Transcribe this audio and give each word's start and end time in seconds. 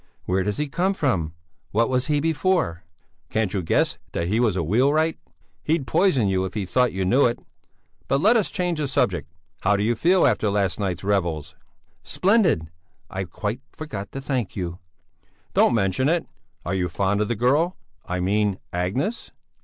"Where 0.25 0.41
does 0.41 0.57
he 0.57 0.67
come 0.67 0.95
from? 0.95 1.33
What 1.69 1.87
was 1.87 2.07
he 2.07 2.19
before?" 2.19 2.83
"Can't 3.29 3.53
you 3.53 3.61
guess 3.61 3.99
that 4.13 4.29
he 4.29 4.39
was 4.39 4.55
a 4.55 4.63
wheelwright? 4.63 5.19
He'd 5.61 5.85
poison 5.85 6.27
you 6.27 6.43
if 6.43 6.55
he 6.55 6.65
thought 6.65 6.91
you 6.91 7.05
knew 7.05 7.27
it. 7.27 7.37
But 8.07 8.19
let 8.19 8.35
us 8.35 8.49
change 8.49 8.79
the 8.79 8.87
subject; 8.87 9.31
how 9.59 9.77
do 9.77 9.83
you 9.83 9.93
feel 9.93 10.25
after 10.25 10.49
last 10.49 10.79
night's 10.79 11.03
revels?" 11.03 11.53
"Splendid! 12.01 12.71
I 13.11 13.25
quite 13.25 13.61
forgot 13.73 14.11
to 14.13 14.21
thank 14.21 14.55
you!" 14.55 14.79
"Don't 15.53 15.75
mention 15.75 16.09
it! 16.09 16.25
Are 16.65 16.73
you 16.73 16.89
fond 16.89 17.21
of 17.21 17.27
the 17.27 17.35
girl? 17.35 17.77
I 18.03 18.19
mean 18.21 18.57
Agnes?" 18.73 19.29